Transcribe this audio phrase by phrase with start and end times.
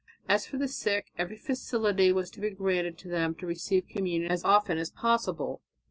[0.27, 4.43] As for the sick, every facility was to be granted them to receive communion as
[4.43, 5.61] often as possible.